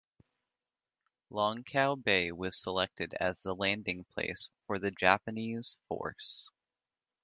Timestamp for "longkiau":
1.31-1.95